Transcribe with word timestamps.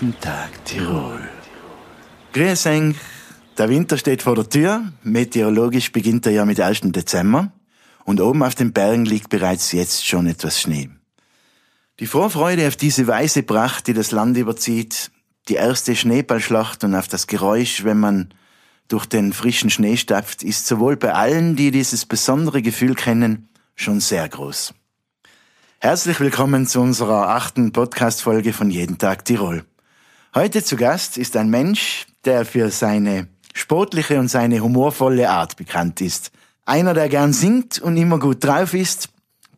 Jeden 0.00 0.18
Tag 0.18 0.64
Tirol. 0.64 1.20
Grüß 2.32 2.66
euch. 2.66 2.94
Der 3.58 3.68
Winter 3.68 3.98
steht 3.98 4.22
vor 4.22 4.34
der 4.34 4.48
Tür. 4.48 4.90
Meteorologisch 5.02 5.92
beginnt 5.92 6.24
er 6.24 6.32
ja 6.32 6.46
mit 6.46 6.58
1. 6.58 6.80
Dezember. 6.84 7.52
Und 8.04 8.22
oben 8.22 8.42
auf 8.42 8.54
den 8.54 8.72
Bergen 8.72 9.04
liegt 9.04 9.28
bereits 9.28 9.72
jetzt 9.72 10.06
schon 10.06 10.26
etwas 10.26 10.58
Schnee. 10.58 10.88
Die 11.98 12.06
Vorfreude 12.06 12.66
auf 12.66 12.76
diese 12.76 13.06
weiße 13.06 13.42
Pracht, 13.42 13.88
die 13.88 13.92
das 13.92 14.10
Land 14.10 14.38
überzieht, 14.38 15.10
die 15.50 15.56
erste 15.56 15.94
Schneeballschlacht 15.94 16.82
und 16.82 16.94
auf 16.94 17.06
das 17.06 17.26
Geräusch, 17.26 17.84
wenn 17.84 18.00
man 18.00 18.32
durch 18.88 19.04
den 19.04 19.34
frischen 19.34 19.68
Schnee 19.68 19.98
stapft, 19.98 20.42
ist 20.42 20.66
sowohl 20.66 20.96
bei 20.96 21.12
allen, 21.12 21.56
die 21.56 21.70
dieses 21.70 22.06
besondere 22.06 22.62
Gefühl 22.62 22.94
kennen, 22.94 23.50
schon 23.74 24.00
sehr 24.00 24.26
groß. 24.26 24.72
Herzlich 25.78 26.20
willkommen 26.20 26.66
zu 26.66 26.80
unserer 26.80 27.28
achten 27.28 27.72
Podcast-Folge 27.72 28.54
von 28.54 28.70
Jeden 28.70 28.96
Tag 28.96 29.26
Tirol. 29.26 29.66
Heute 30.32 30.62
zu 30.62 30.76
Gast 30.76 31.18
ist 31.18 31.36
ein 31.36 31.50
Mensch, 31.50 32.06
der 32.24 32.44
für 32.44 32.70
seine 32.70 33.26
sportliche 33.52 34.20
und 34.20 34.28
seine 34.28 34.60
humorvolle 34.60 35.28
Art 35.28 35.56
bekannt 35.56 36.00
ist. 36.00 36.30
Einer, 36.64 36.94
der 36.94 37.08
gern 37.08 37.32
singt 37.32 37.80
und 37.80 37.96
immer 37.96 38.20
gut 38.20 38.44
drauf 38.44 38.72
ist, 38.72 39.08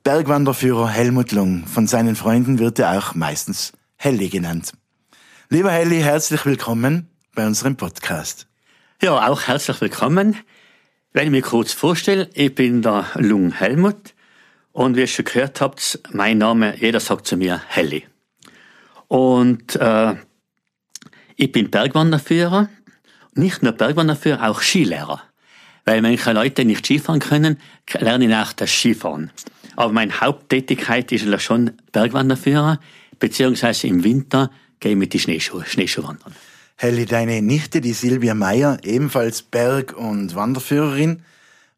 Bergwanderführer 0.03 0.89
Helmut 0.89 1.33
Lung. 1.33 1.67
Von 1.67 1.87
seinen 1.87 2.17
Freunden 2.17 2.59
wird 2.59 2.79
er 2.79 2.97
auch 2.97 3.15
meistens 3.15 3.75
Helly 3.97 4.31
genannt. 4.31 4.73
Lieber 5.51 5.71
Helly, 5.71 6.01
herzlich 6.01 6.47
willkommen 6.47 7.11
bei 7.35 7.47
unserem 7.47 7.77
Podcast. 7.77 8.47
Ja, 9.03 9.29
auch 9.29 9.43
herzlich 9.43 9.79
willkommen. 9.83 10.37
Wenn 11.13 11.27
ich 11.27 11.33
mich 11.33 11.45
kurz 11.45 11.75
vorstelle, 11.75 12.31
ich 12.33 12.55
bin 12.55 12.81
der 12.81 13.09
Lung 13.17 13.53
Helmut 13.53 14.15
und 14.73 14.97
wie 14.97 15.01
ihr 15.01 15.07
schon 15.07 15.27
gehört 15.27 15.61
habt, 15.61 16.01
mein 16.13 16.39
Name, 16.39 16.75
jeder 16.79 17.01
sagt 17.01 17.27
zu 17.27 17.37
mir 17.37 17.61
Helly. 17.69 18.07
Und 19.09 19.77
äh, 19.77 20.15
ich 21.37 21.53
bin 21.53 21.71
Bergwanderführer, 21.71 22.69
nicht 23.35 23.63
nur 23.63 23.73
Bergwanderführer, 23.73 24.49
auch 24.49 24.61
Skilehrer. 24.61 25.23
Weil 25.85 26.03
manche 26.03 26.33
Leute 26.33 26.65
nicht 26.65 26.87
Skifahren 26.87 27.21
können, 27.21 27.59
lernen 27.99 28.31
ich 28.31 28.37
auch 28.37 28.53
das 28.53 28.71
Skifahren. 28.71 29.31
Aber 29.75 29.93
meine 29.93 30.21
Haupttätigkeit 30.21 31.11
ist 31.13 31.43
schon 31.43 31.73
Bergwanderführer, 31.93 32.79
beziehungsweise 33.19 33.87
im 33.87 34.05
Winter 34.05 34.51
gehe 34.81 34.93
ich 34.93 34.99
mit 34.99 35.13
die 35.13 35.19
Schneeschuhe, 35.19 35.65
Schneeschuhe 35.65 36.05
wandern. 36.05 36.35
Helly, 36.77 37.07
deine 37.07 37.43
Nichte, 37.43 37.81
die 37.81 37.93
Silvia 37.93 38.35
Meyer, 38.35 38.79
ebenfalls 38.83 39.43
Berg- 39.43 39.97
und 39.97 40.35
Wanderführerin, 40.35 41.23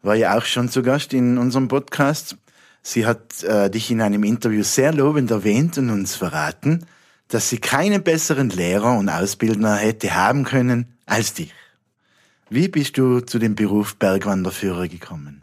war 0.02 0.14
ja 0.14 0.36
auch 0.36 0.44
schon 0.44 0.69
zu 0.69 0.82
Gast 0.82 1.12
in 1.12 1.38
unserem 1.38 1.69
Podcast. 1.69 2.36
Sie 2.82 3.06
hat 3.06 3.42
äh, 3.42 3.70
dich 3.70 3.91
in 3.91 4.00
einem 4.00 4.25
Interview 4.25 4.62
sehr 4.62 4.92
lobend 4.92 5.30
erwähnt 5.30 5.78
und 5.78 5.91
uns 5.91 6.14
verraten, 6.14 6.86
dass 7.28 7.50
sie 7.50 7.58
keinen 7.58 8.03
besseren 8.03 8.50
Lehrer 8.50 8.98
und 8.98 9.08
Ausbildner 9.08 9.77
hätte 9.77 10.14
haben 10.14 10.44
können 10.44 10.97
als 11.06 11.34
dich. 11.34 11.53
Wie 12.50 12.69
bist 12.69 12.98
du 12.98 13.20
zu 13.20 13.39
dem 13.39 13.55
Beruf 13.55 13.97
Bergwanderführer 13.97 14.89
gekommen? 14.89 15.42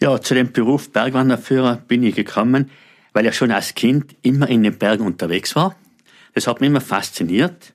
Ja, 0.00 0.20
zu 0.20 0.34
dem 0.34 0.52
Beruf 0.52 0.92
Bergwanderführer 0.92 1.76
bin 1.76 2.02
ich 2.02 2.14
gekommen, 2.14 2.70
weil 3.12 3.26
ich 3.26 3.34
schon 3.36 3.50
als 3.50 3.74
Kind 3.74 4.16
immer 4.22 4.48
in 4.48 4.62
den 4.62 4.78
Bergen 4.78 5.06
unterwegs 5.06 5.54
war. 5.56 5.76
Das 6.34 6.46
hat 6.46 6.60
mich 6.60 6.68
immer 6.68 6.80
fasziniert. 6.80 7.74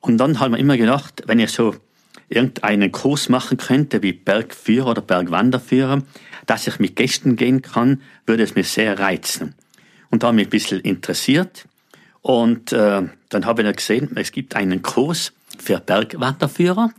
Und 0.00 0.18
dann 0.18 0.40
haben 0.40 0.52
wir 0.52 0.58
immer 0.58 0.76
gedacht, 0.76 1.24
wenn 1.26 1.38
ich 1.38 1.50
so 1.50 1.74
irgendeinen 2.28 2.92
Kurs 2.92 3.28
machen 3.28 3.56
könnte, 3.56 4.02
wie 4.02 4.12
Bergführer 4.12 4.90
oder 4.90 5.02
Bergwanderführer, 5.02 6.02
dass 6.46 6.66
ich 6.66 6.78
mit 6.78 6.96
Gästen 6.96 7.36
gehen 7.36 7.62
kann, 7.62 8.02
würde 8.26 8.42
es 8.42 8.54
mich 8.54 8.68
sehr 8.68 8.98
reizen. 8.98 9.54
Und 10.10 10.22
da 10.22 10.28
habe 10.28 10.36
ich 10.40 10.46
mich 10.46 10.46
ein 10.46 10.50
bisschen 10.50 10.80
interessiert. 10.80 11.66
Und 12.22 12.72
äh, 12.72 13.02
dann 13.28 13.46
habe 13.46 13.62
ich 13.62 13.66
dann 13.66 13.76
gesehen, 13.76 14.10
es 14.16 14.32
gibt 14.32 14.56
einen 14.56 14.82
Kurs 14.82 15.32
für 15.58 15.80
Bergwanderführer. 15.80 16.92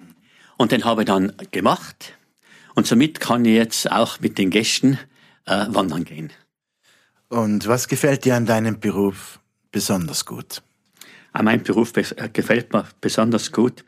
Und 0.57 0.72
den 0.72 0.85
habe 0.85 1.02
ich 1.02 1.07
dann 1.07 1.34
gemacht. 1.52 2.13
Und 2.75 2.88
somit 2.88 3.19
kann 3.19 3.46
ich 3.46 3.56
jetzt 3.56 3.91
auch 3.91 4.19
mit 4.19 4.38
den 4.38 4.50
Gästen 4.50 5.00
äh, 5.46 5.66
wandern 5.69 6.03
gehen. 6.03 6.31
Und 7.30 7.68
was 7.68 7.88
gefällt 7.88 8.25
dir 8.25 8.35
an 8.35 8.46
deinem 8.46 8.80
Beruf 8.80 9.40
besonders 9.72 10.25
gut? 10.25 10.62
An 11.31 11.46
meinem 11.46 11.63
Beruf 11.63 11.96
äh, 11.96 12.30
gefällt 12.31 12.74
mir 12.74 12.86
besonders 13.01 13.51
gut, 13.51 13.86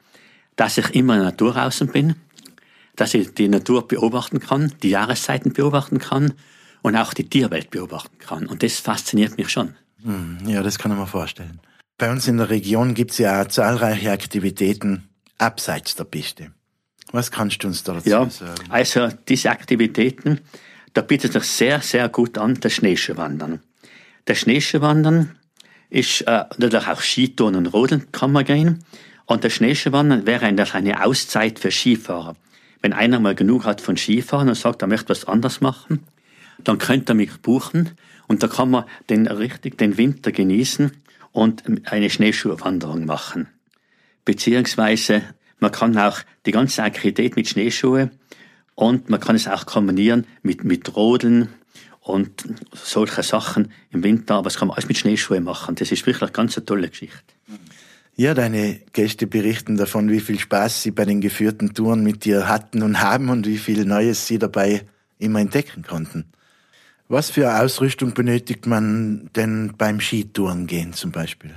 dass 0.55 0.77
ich 0.77 0.89
immer 0.91 1.15
in 1.15 1.21
der 1.21 1.31
Natur 1.31 1.57
außen 1.57 1.87
bin, 1.87 2.15
dass 2.95 3.13
ich 3.13 3.33
die 3.33 3.47
Natur 3.47 3.87
beobachten 3.87 4.39
kann, 4.39 4.73
die 4.83 4.89
Jahreszeiten 4.89 5.53
beobachten 5.53 5.97
kann 5.97 6.33
und 6.81 6.95
auch 6.95 7.13
die 7.13 7.27
Tierwelt 7.27 7.71
beobachten 7.71 8.17
kann. 8.19 8.45
Und 8.47 8.63
das 8.63 8.79
fasziniert 8.79 9.37
mich 9.37 9.49
schon. 9.49 9.75
Hm, 10.03 10.39
ja, 10.45 10.63
das 10.63 10.79
kann 10.79 10.91
ich 10.91 10.97
mir 10.97 11.07
vorstellen. 11.07 11.59
Bei 11.97 12.11
uns 12.11 12.27
in 12.27 12.37
der 12.37 12.49
Region 12.49 12.93
gibt 12.93 13.11
es 13.11 13.19
ja 13.19 13.47
zahlreiche 13.47 14.11
Aktivitäten 14.11 15.09
abseits 15.37 15.95
der 15.95 16.05
Piste. 16.05 16.51
Was 17.11 17.29
kannst 17.29 17.63
du 17.63 17.67
uns 17.67 17.83
dazu 17.83 18.09
ja, 18.09 18.29
sagen? 18.29 18.55
Also 18.69 19.09
diese 19.27 19.51
Aktivitäten, 19.51 20.39
da 20.93 21.01
bietet 21.01 21.33
sich 21.33 21.43
sehr, 21.43 21.81
sehr 21.81 22.09
gut 22.09 22.37
an, 22.37 22.59
das 22.59 22.73
Schneeschuhwandern. 22.73 23.61
Das 24.25 24.39
Schneeschuhwandern 24.39 25.37
ist 25.89 26.21
äh, 26.21 26.45
natürlich 26.57 26.87
auch 26.87 27.01
Skitouren 27.01 27.55
und 27.55 27.67
Rodeln 27.67 28.11
kann 28.11 28.31
man 28.31 28.45
gehen. 28.45 28.83
Und 29.25 29.43
das 29.43 29.53
Schneeschuhwandern 29.53 30.25
wäre 30.25 30.45
eine 30.45 31.05
Auszeit 31.05 31.59
für 31.59 31.71
Skifahrer. 31.71 32.35
Wenn 32.81 32.93
einer 32.93 33.19
mal 33.19 33.35
genug 33.35 33.65
hat 33.65 33.81
von 33.81 33.97
Skifahren 33.97 34.49
und 34.49 34.55
sagt, 34.55 34.81
er 34.81 34.87
möchte 34.87 35.09
was 35.09 35.25
anderes 35.25 35.61
machen, 35.61 36.03
dann 36.63 36.77
könnte 36.77 37.13
er 37.13 37.15
mich 37.15 37.37
buchen 37.41 37.91
und 38.31 38.41
da 38.41 38.47
kann 38.47 38.71
man 38.71 38.85
den 39.09 39.27
richtig 39.27 39.77
den 39.77 39.97
Winter 39.97 40.31
genießen 40.31 40.89
und 41.33 41.63
eine 41.83 42.09
Schneeschuhwanderung 42.09 43.03
machen. 43.03 43.49
Beziehungsweise 44.23 45.21
man 45.59 45.73
kann 45.73 45.97
auch 45.97 46.19
die 46.45 46.53
ganze 46.53 46.81
Aktivität 46.81 47.35
mit 47.35 47.49
Schneeschuhe 47.49 48.09
und 48.73 49.09
man 49.09 49.19
kann 49.19 49.35
es 49.35 49.49
auch 49.49 49.65
kombinieren 49.65 50.25
mit, 50.43 50.63
mit 50.63 50.95
Rodeln 50.95 51.49
und 51.99 52.45
solche 52.73 53.21
Sachen 53.21 53.73
im 53.89 54.01
Winter, 54.01 54.35
aber 54.35 54.45
das 54.45 54.57
kann 54.57 54.69
man 54.69 54.75
alles 54.75 54.87
mit 54.87 54.97
Schneeschuhe 54.97 55.41
machen. 55.41 55.75
Das 55.75 55.91
ist 55.91 56.05
wirklich 56.05 56.21
eine 56.21 56.31
ganz 56.31 56.55
tolle 56.65 56.87
Geschichte. 56.87 57.33
Ja, 58.15 58.33
deine 58.33 58.79
Gäste 58.93 59.27
berichten 59.27 59.75
davon, 59.75 60.09
wie 60.09 60.21
viel 60.21 60.39
Spaß 60.39 60.83
sie 60.83 60.91
bei 60.91 61.03
den 61.03 61.19
geführten 61.19 61.73
Touren 61.73 62.01
mit 62.01 62.23
dir 62.23 62.47
hatten 62.47 62.81
und 62.81 63.01
haben 63.01 63.27
und 63.27 63.45
wie 63.45 63.57
viel 63.57 63.83
Neues 63.83 64.25
sie 64.25 64.39
dabei 64.39 64.85
immer 65.19 65.41
entdecken 65.41 65.83
konnten. 65.83 66.31
Was 67.11 67.29
für 67.29 67.59
Ausrüstung 67.59 68.13
benötigt 68.13 68.67
man 68.67 69.29
denn 69.35 69.73
beim 69.77 69.99
Skitouren 69.99 70.65
gehen 70.65 70.93
zum 70.93 71.11
Beispiel? 71.11 71.53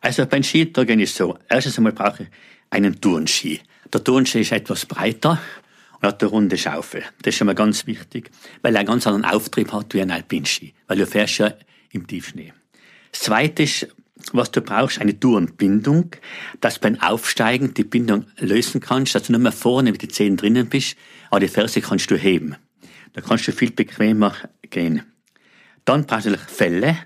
Also 0.00 0.24
beim 0.24 0.44
Skitouren 0.44 1.00
ist 1.00 1.16
so. 1.16 1.36
Erstens 1.48 1.78
einmal 1.78 1.94
brauche 1.94 2.22
ich 2.22 2.28
einen 2.70 3.00
Tourenski. 3.00 3.60
Der 3.92 4.04
Tourenski 4.04 4.42
ist 4.42 4.52
etwas 4.52 4.86
breiter 4.86 5.40
und 5.94 6.06
hat 6.06 6.22
eine 6.22 6.30
runde 6.30 6.56
Schaufel. 6.56 7.02
Das 7.22 7.34
ist 7.34 7.38
schon 7.38 7.48
mal 7.48 7.56
ganz 7.56 7.88
wichtig, 7.88 8.30
weil 8.62 8.76
er 8.76 8.82
einen 8.82 8.86
ganz 8.86 9.04
anderen 9.08 9.24
Auftrieb 9.24 9.72
hat 9.72 9.94
wie 9.94 10.00
ein 10.00 10.12
Alpinski, 10.12 10.74
weil 10.86 10.98
du 10.98 11.08
fährst 11.08 11.38
ja 11.38 11.52
im 11.90 12.06
Tiefschnee. 12.06 12.52
Das 13.10 13.22
zweite 13.22 13.64
ist, 13.64 13.88
was 14.32 14.52
du 14.52 14.60
brauchst, 14.60 15.00
eine 15.00 15.18
Tourenbindung, 15.18 16.12
dass 16.60 16.78
beim 16.78 17.00
Aufsteigen 17.00 17.74
die 17.74 17.82
Bindung 17.82 18.26
lösen 18.38 18.80
kannst, 18.80 19.16
dass 19.16 19.24
du 19.24 19.32
nicht 19.32 19.42
mehr 19.42 19.50
vorne 19.50 19.90
mit 19.90 20.02
den 20.02 20.10
Zehen 20.10 20.36
drinnen 20.36 20.68
bist, 20.68 20.96
aber 21.30 21.40
die 21.40 21.48
Ferse 21.48 21.80
kannst 21.80 22.12
du 22.12 22.16
heben. 22.16 22.54
Da 23.14 23.20
kannst 23.20 23.48
du 23.48 23.52
viel 23.52 23.70
bequemer 23.70 24.34
gehen. 24.62 25.02
Dann 25.84 26.06
du 26.06 26.36
Felle. 26.36 26.98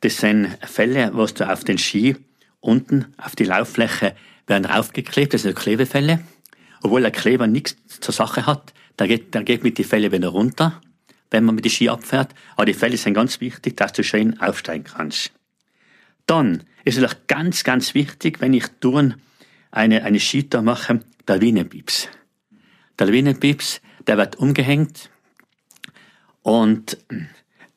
Das 0.00 0.18
sind 0.18 0.56
Felle, 0.62 1.10
was 1.14 1.34
du 1.34 1.50
auf 1.50 1.64
den 1.64 1.78
Ski 1.78 2.16
unten 2.60 3.14
auf 3.16 3.34
die 3.34 3.44
Lauffläche 3.44 4.14
werden 4.46 4.64
draufgeklebt. 4.64 5.34
Das 5.34 5.42
sind 5.42 5.56
Klebefälle. 5.56 6.20
Obwohl 6.82 7.00
der 7.00 7.10
Kleber 7.10 7.46
nichts 7.46 7.76
zur 8.00 8.12
Sache 8.12 8.46
hat, 8.46 8.74
der 8.98 9.08
geht, 9.08 9.34
der 9.34 9.42
geht 9.42 9.64
mit 9.64 9.78
die 9.78 9.84
Felle 9.84 10.12
wieder 10.12 10.28
runter, 10.28 10.80
wenn 11.30 11.44
man 11.44 11.54
mit 11.54 11.64
die 11.64 11.70
Ski 11.70 11.88
abfährt. 11.88 12.34
Aber 12.56 12.66
die 12.66 12.74
Felle 12.74 12.96
sind 12.96 13.14
ganz 13.14 13.40
wichtig, 13.40 13.76
dass 13.76 13.94
du 13.94 14.04
schön 14.04 14.38
aufsteigen 14.40 14.84
kannst. 14.84 15.32
Dann 16.26 16.64
ist 16.84 16.98
es 16.98 17.04
auch 17.04 17.16
ganz, 17.26 17.64
ganz 17.64 17.94
wichtig, 17.94 18.40
wenn 18.40 18.52
ich 18.52 18.66
Touren 18.80 19.14
eine, 19.70 20.04
eine 20.04 20.20
Skitour 20.20 20.62
mache, 20.62 21.00
der 21.26 21.36
Lawinenpips. 21.36 22.08
Der 22.98 23.06
Lawinenpips, 23.06 23.80
der 24.06 24.18
wird 24.18 24.36
umgehängt 24.36 25.10
und 26.44 26.98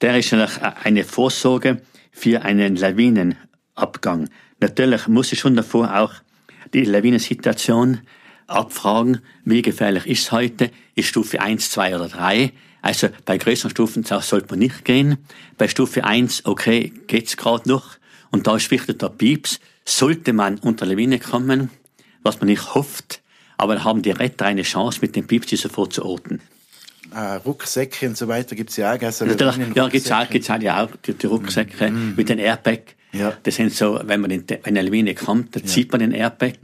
der 0.01 0.19
ist 0.19 0.31
natürlich 0.33 0.61
eine 0.61 1.03
Vorsorge 1.05 1.81
für 2.11 2.41
einen 2.41 2.75
Lawinenabgang. 2.75 4.29
Natürlich 4.59 5.07
muss 5.07 5.31
ich 5.31 5.39
schon 5.39 5.55
davor 5.55 5.97
auch 5.97 6.13
die 6.73 6.83
Lawinensituation 6.83 8.01
abfragen, 8.45 9.21
wie 9.45 9.61
gefährlich 9.61 10.05
ist 10.05 10.23
es 10.23 10.31
heute, 10.33 10.69
ist 10.95 11.07
Stufe 11.07 11.39
1, 11.41 11.71
2 11.71 11.95
oder 11.95 12.09
3. 12.09 12.51
Also 12.81 13.07
bei 13.23 13.37
größeren 13.37 13.71
Stufen 13.71 14.03
sollte 14.03 14.47
man 14.49 14.59
nicht 14.59 14.83
gehen. 14.83 15.17
Bei 15.57 15.69
Stufe 15.69 16.03
1, 16.03 16.45
okay, 16.45 16.91
geht's 17.07 17.37
gerade 17.37 17.69
noch. 17.69 17.97
Und 18.31 18.47
da 18.47 18.57
ist 18.57 18.69
wichtig 18.69 18.99
der 18.99 19.09
Pieps. 19.09 19.61
Sollte 19.85 20.33
man 20.33 20.59
unter 20.59 20.85
Lawine 20.85 21.19
kommen, 21.19 21.69
was 22.21 22.41
man 22.41 22.49
nicht 22.49 22.75
hofft, 22.75 23.21
aber 23.57 23.75
dann 23.75 23.85
haben 23.85 24.01
die 24.01 24.11
Retter 24.11 24.45
eine 24.45 24.63
Chance, 24.63 24.99
mit 25.01 25.15
dem 25.15 25.25
Pieps 25.25 25.49
sofort 25.51 25.93
zu 25.93 26.03
orten. 26.03 26.41
Ah, 27.11 27.37
Rucksäcke 27.37 28.07
und 28.07 28.17
so 28.17 28.27
weiter 28.27 28.55
gibt's 28.55 28.77
ja 28.77 28.93
auch. 28.93 29.01
Also 29.01 29.25
ja, 29.25 29.87
gibt's 29.87 30.11
auch, 30.11 30.29
gibt's 30.29 30.49
auch 30.49 30.61
ja 30.61 30.83
auch 30.83 30.89
die, 31.05 31.13
die 31.13 31.27
Rucksäcke 31.27 31.89
mm. 31.89 32.15
mit 32.15 32.29
den 32.29 32.39
Airbag. 32.39 32.81
Ja. 33.13 33.33
Das 33.43 33.55
sind 33.55 33.73
so, 33.73 33.99
wenn 34.03 34.21
man 34.21 34.31
wenn 34.31 34.59
eine 34.63 34.81
Lawine 34.81 35.15
kommt, 35.15 35.55
dann 35.55 35.65
zieht 35.65 35.91
man 35.91 35.99
den 35.99 36.11
Airbag, 36.11 36.57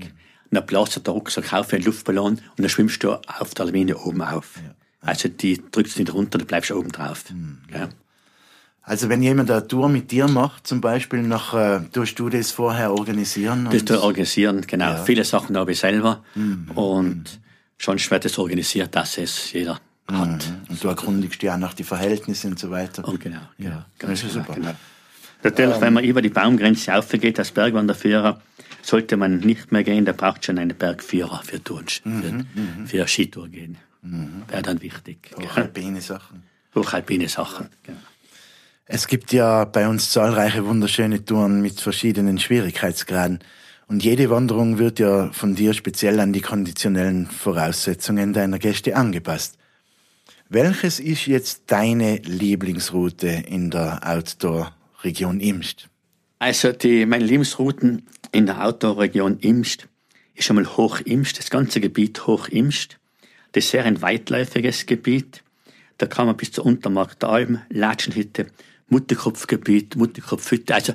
und 0.54 0.57
dann 0.57 0.66
bläst 0.66 1.06
der 1.06 1.13
Rucksack 1.13 1.51
auf 1.54 1.72
wie 1.72 1.78
ein 1.78 1.84
Luftballon 1.84 2.34
und 2.34 2.60
dann 2.60 2.69
schwimmst 2.69 3.04
du 3.04 3.13
auf 3.13 3.54
der 3.56 3.66
Lawine 3.66 3.98
oben 3.98 4.22
auf. 4.22 4.60
Also 5.01 5.28
die 5.28 5.62
drückst 5.72 5.95
du 5.95 6.01
nicht 6.01 6.13
runter, 6.13 6.38
du 6.38 6.45
bleibst 6.45 6.72
oben 6.72 6.92
drauf. 6.92 7.25
Ja. 7.74 7.90
Also 8.84 9.10
wenn 9.10 9.24
jemand 9.24 9.50
eine 9.50 9.66
Tour 9.66 9.90
mit 9.90 10.12
dir 10.12 10.28
macht, 10.28 10.68
zum 10.68 10.81
Beispiel, 10.81 11.22
nach, 11.22 11.54
äh, 11.54 11.80
tust 11.92 12.19
du 12.19 12.30
das 12.30 12.51
vorher 12.51 12.92
organisieren? 12.92 13.68
Das 13.72 13.86
zu 13.86 14.04
organisieren, 14.04 14.62
genau. 14.68 14.92
Ja. 14.92 15.04
Viele 15.04 15.24
Sachen 15.24 15.57
habe 15.57 15.72
ich 15.72 15.80
selber 15.80 16.24
und 16.75 17.40
sonst 17.80 18.12
wird 18.12 18.25
es 18.25 18.38
organisiert, 18.38 18.94
dass 18.95 19.18
es 19.18 19.54
jeder 19.54 19.80
hat. 20.08 20.54
Und 20.70 20.84
du 20.84 20.88
erkundigst 20.88 21.42
ja 21.44 21.56
auch 21.56 21.60
nach 21.60 21.74
die 21.74 21.84
Verhältnisse 21.84 22.48
und 22.48 22.60
so 22.60 22.72
weiter. 22.72 23.08
Und 23.08 23.20
genau, 23.20 23.40
genau. 23.58 23.70
Ja, 23.70 23.86
ganz 24.00 24.22
das 24.22 24.30
ist 24.30 24.34
genau, 24.34 24.46
super. 24.46 24.60
Genau. 24.60 24.76
Natürlich, 25.44 25.82
wenn 25.82 25.94
man 25.94 26.04
über 26.04 26.22
die 26.22 26.30
Baumgrenze 26.30 26.96
aufgeht 26.96 27.38
als 27.38 27.52
Bergwanderführer, 27.52 28.42
sollte 28.82 29.18
man 29.18 29.40
nicht 29.40 29.72
mehr 29.72 29.84
gehen, 29.84 30.06
da 30.06 30.14
braucht 30.14 30.46
schon 30.46 30.58
einen 30.58 30.76
Bergführer 30.76 31.42
für 31.44 31.62
Touren, 31.64 31.88
für, 31.88 32.46
für 32.86 33.08
Skitour 33.08 33.50
gehen. 33.50 33.78
Wäre 34.48 34.62
dann 34.62 34.82
wichtig. 34.82 35.32
Auch 35.36 35.40
gell? 35.40 35.64
alpine 35.64 36.02
Sachen. 36.02 36.44
Hochalpine 36.76 37.30
Sachen. 37.30 37.70
Genau. 37.84 38.00
Es 38.86 39.08
gibt 39.08 39.32
ja 39.32 39.64
bei 39.64 39.88
uns 39.88 40.12
zahlreiche 40.12 40.66
wunderschöne 40.66 41.24
Touren 41.24 41.62
mit 41.62 41.80
verschiedenen 41.80 42.38
Schwierigkeitsgraden. 42.40 43.40
Und 43.88 44.04
jede 44.04 44.30
Wanderung 44.30 44.78
wird 44.78 45.00
ja 45.00 45.32
von 45.32 45.56
dir 45.56 45.74
speziell 45.74 46.20
an 46.20 46.34
die 46.34 46.42
konditionellen 46.42 47.28
Voraussetzungen 47.28 48.34
deiner 48.34 48.60
Gäste 48.60 48.96
angepasst. 48.96 49.58
Welches 50.54 51.00
ist 51.00 51.26
jetzt 51.26 51.64
deine 51.66 52.18
Lieblingsroute 52.18 53.44
in 53.48 53.72
der 53.72 54.02
Outdoor-Region 54.04 55.40
Imst? 55.40 55.90
Also 56.38 56.72
die, 56.72 57.08
meine 57.08 57.26
Lebensrouten 57.26 58.06
in 58.32 58.46
der 58.46 58.64
Outdoor-Region 58.64 59.40
Imst 59.40 59.88
ist 60.36 60.46
schon 60.46 60.58
mal 60.58 60.78
Hoch-Imst, 60.78 61.40
das 61.40 61.50
ganze 61.50 61.82
Gebiet 61.82 62.28
Hoch-Imst. 62.28 63.00
Das 63.54 63.64
ist 63.64 63.72
sehr 63.72 63.84
ein 63.86 64.04
weitläufiges 64.04 64.86
Gebiet. 64.86 65.44
Da 65.98 66.06
kann 66.06 66.28
man 66.28 66.38
bis 66.38 66.52
zur 66.52 66.68
Untermark 66.68 67.20
der 67.20 67.30
Alm, 67.30 67.60
Latschenhütte, 67.70 68.46
Mutterkopfgebiet, 68.90 69.96
Mutterkopfhütte, 69.96 70.76
also 70.76 70.94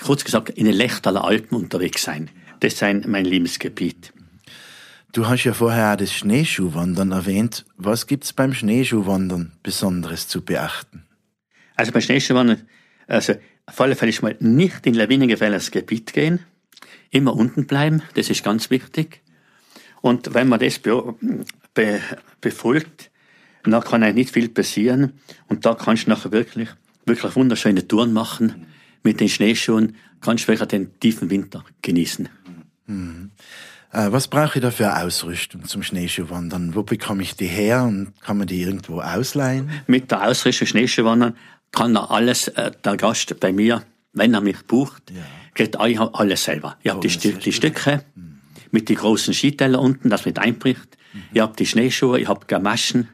kurz 0.00 0.22
gesagt 0.22 0.50
in 0.50 0.66
den 0.66 0.74
Lechtaler 0.74 1.24
Alpen 1.24 1.56
unterwegs 1.56 2.04
sein. 2.04 2.30
Das 2.60 2.74
ist 2.74 2.82
ein, 2.84 3.04
mein 3.08 3.24
Lebensgebiet. 3.24 4.12
Du 5.12 5.26
hast 5.26 5.42
ja 5.42 5.54
vorher 5.54 5.92
auch 5.92 5.96
das 5.96 6.12
Schneeschuhwandern 6.12 7.10
erwähnt. 7.10 7.64
Was 7.76 8.06
gibt's 8.06 8.32
beim 8.32 8.54
Schneeschuhwandern 8.54 9.52
Besonderes 9.64 10.28
zu 10.28 10.42
beachten? 10.42 11.04
Also 11.74 11.90
bei 11.90 12.00
Schneeschuhwandern, 12.00 12.62
also 13.08 13.34
auf 13.66 13.80
alle 13.80 13.96
Fälle 13.96 14.12
mal 14.22 14.36
nicht 14.38 14.86
in 14.86 14.94
lawinengefährliches 14.94 15.72
Gebiet 15.72 16.12
gehen, 16.12 16.40
immer 17.10 17.34
unten 17.34 17.66
bleiben, 17.66 18.02
das 18.14 18.30
ist 18.30 18.44
ganz 18.44 18.70
wichtig. 18.70 19.22
Und 20.00 20.32
wenn 20.32 20.48
man 20.48 20.60
das 20.60 20.78
be, 20.78 21.14
be, 21.74 22.00
befolgt, 22.40 23.10
dann 23.64 23.80
kann 23.82 24.04
eigentlich 24.04 24.26
nicht 24.26 24.32
viel 24.32 24.48
passieren 24.48 25.14
und 25.48 25.66
da 25.66 25.74
kannst 25.74 26.06
du 26.06 26.10
nachher 26.10 26.30
wirklich, 26.30 26.68
wirklich 27.04 27.34
wunderschöne 27.34 27.86
Touren 27.86 28.12
machen 28.12 28.66
mit 29.02 29.18
den 29.18 29.28
Schneeschuhen, 29.28 29.96
kannst 30.20 30.44
du 30.44 30.48
wirklich 30.48 30.68
den 30.68 31.00
tiefen 31.00 31.30
Winter 31.30 31.64
genießen. 31.82 32.28
Äh, 33.92 34.12
was 34.12 34.28
brauche 34.28 34.58
ich 34.58 34.62
da 34.62 34.70
für 34.70 34.96
Ausrüstung 34.96 35.64
zum 35.64 35.82
Schneeschuhwandern? 35.82 36.74
Wo 36.74 36.82
bekomme 36.82 37.22
ich 37.22 37.34
die 37.34 37.46
her 37.46 37.82
und 37.84 38.12
kann 38.20 38.38
man 38.38 38.46
die 38.46 38.62
irgendwo 38.62 39.00
ausleihen? 39.00 39.70
Mit 39.86 40.10
der 40.10 40.26
Ausrüstung 40.26 40.66
Schneeschuhwandern 40.66 41.36
kann 41.72 41.96
er 41.96 42.10
alles, 42.10 42.48
äh, 42.48 42.70
der 42.84 42.96
Gast 42.96 43.38
bei 43.40 43.52
mir, 43.52 43.82
wenn 44.12 44.34
er 44.34 44.40
mich 44.40 44.64
bucht, 44.66 45.12
kriegt 45.54 45.74
er 45.76 46.14
alles 46.14 46.44
selber. 46.44 46.76
Ich 46.82 46.90
habe 46.90 47.00
die, 47.00 47.08
ist 47.08 47.44
die 47.46 47.52
Stücke 47.52 48.04
mit 48.70 48.88
die 48.88 48.94
großen 48.94 49.34
Skiteller 49.34 49.80
unten, 49.80 50.10
das 50.10 50.24
mit 50.24 50.38
einbricht. 50.38 50.96
Ich 51.32 51.40
habe 51.40 51.56
die 51.56 51.66
Schneeschuhe, 51.66 52.20
ich 52.20 52.28
habe 52.28 52.46
Gamaschen. 52.46 53.08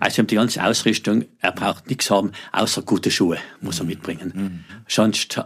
Also 0.00 0.14
ich 0.14 0.18
habe 0.18 0.26
die 0.28 0.34
ganze 0.36 0.64
Ausrüstung. 0.64 1.24
Er 1.40 1.52
braucht 1.52 1.88
nichts 1.88 2.10
haben, 2.10 2.32
außer 2.52 2.82
gute 2.82 3.10
Schuhe 3.10 3.38
muss 3.60 3.80
er 3.80 3.86
mitbringen. 3.86 4.64
Sonst 4.86 5.38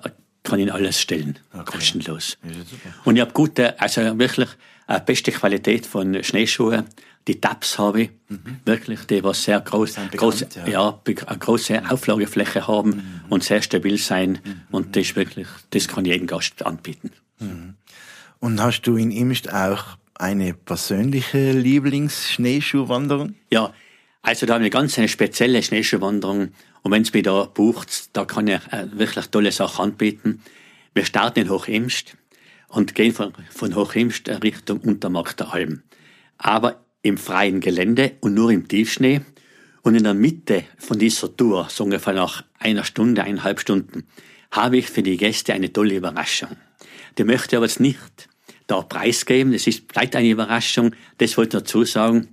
kann 0.43 0.59
ihn 0.59 0.71
alles 0.71 1.01
stellen, 1.01 1.39
kostenlos. 1.65 2.39
Und 3.05 3.17
ich 3.17 3.23
habe 3.23 3.33
gute, 3.33 3.81
also 3.81 4.19
wirklich 4.19 4.49
äh, 4.89 5.01
beste 5.01 5.33
Qualität 5.33 5.87
von 5.87 6.23
Schneeschuhen. 6.23 6.85
Die 7.29 7.41
Tabs 7.41 7.79
habe 7.79 8.03
ich, 8.03 8.11
wirklich, 8.65 9.05
die 9.07 9.23
was 9.23 9.45
sehr 9.45 9.61
groß, 9.61 9.95
Sind 9.95 10.11
groß 10.13 10.41
bekannt, 10.41 10.67
ja. 10.67 10.73
ja, 10.73 11.01
eine 11.27 11.39
große 11.39 11.83
Auflagefläche 11.89 12.67
haben 12.67 13.23
und 13.29 13.45
sehr 13.45 13.63
stabil 13.63 13.97
sein. 13.97 14.41
Und 14.73 14.97
das 14.97 15.15
wirklich, 15.15 15.47
das 15.71 15.87
kann 15.87 16.05
jedem 16.05 16.27
Gast 16.27 16.67
anbieten. 16.67 17.13
Und 18.41 18.61
hast 18.61 18.83
du 18.83 18.97
in 18.97 19.13
Imst 19.13 19.53
auch 19.53 19.85
eine 20.15 20.53
persönliche 20.53 21.53
Lieblingsschneeschuhwanderung? 21.53 23.37
Ja, 23.51 23.73
also 24.23 24.47
da 24.47 24.55
habe 24.55 24.65
ich 24.65 24.73
eine 24.75 24.83
ganz 24.83 24.99
eine 24.99 25.09
spezielle 25.09 25.63
Schneeschuhwanderung. 25.63 26.53
Und 26.83 26.91
wenn 26.91 27.03
es 27.03 27.13
mich 27.13 27.23
da 27.23 27.45
bucht, 27.45 28.17
da 28.17 28.25
kann 28.25 28.49
ich 28.49 28.61
äh, 28.73 28.87
wirklich 28.93 29.27
tolle 29.27 29.53
Sachen 29.53 29.85
anbieten. 29.85 30.43
Wir 30.95 31.05
starten 31.05 31.41
in 31.41 31.51
Hochimst 31.51 32.17
und 32.69 32.95
gehen 32.95 33.13
von, 33.13 33.33
von 33.51 33.75
Hochimst 33.75 34.29
Richtung 34.43 34.81
Untermarkt 34.81 35.41
der 35.41 35.53
Alm. 35.53 35.83
Aber 36.39 36.85
im 37.03 37.19
freien 37.19 37.61
Gelände 37.61 38.13
und 38.21 38.35
nur 38.35 38.51
im 38.51 38.69
Tiefschnee. 38.69 39.21
Und 39.83 39.97
in 39.97 40.05
der 40.05 40.15
Mitte 40.15 40.65
von 40.79 40.99
dieser 40.99 41.37
Tour, 41.37 41.67
so 41.69 41.83
ungefähr 41.85 42.13
nach 42.13 42.45
einer 42.61 42.85
Stunde, 42.85 43.25
eineinhalb 43.25 43.59
Stunden, 43.59 44.07
habe 44.53 44.77
ich 44.77 44.89
für 44.89 45.03
die 45.03 45.17
Gäste 45.17 45.55
eine 45.55 45.73
tolle 45.73 45.97
Überraschung. 45.97 46.57
Die 47.19 47.25
möchte 47.25 47.49
ich 47.49 47.57
aber 47.57 47.67
jetzt 47.67 47.81
nicht 47.81 48.29
da 48.69 48.83
preisgeben. 48.83 49.53
Das 49.53 49.67
ist 49.67 49.85
vielleicht 49.91 50.15
eine 50.15 50.29
Überraschung. 50.29 50.95
Das 51.19 51.37
wollte 51.37 51.57
ich 51.57 51.63
dazu 51.65 51.85
sagen. 51.85 52.29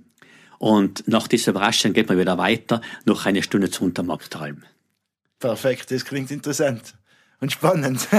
Und 0.60 1.08
nach 1.08 1.26
dieser 1.26 1.52
Überraschung 1.52 1.94
geht 1.94 2.10
man 2.10 2.18
wieder 2.18 2.36
weiter, 2.36 2.82
noch 3.06 3.24
eine 3.24 3.42
Stunde 3.42 3.70
zum 3.70 3.86
Untermarktalm. 3.86 4.62
Perfekt, 5.38 5.90
das 5.90 6.04
klingt 6.04 6.30
interessant 6.30 6.96
und 7.40 7.50
spannend. 7.50 8.06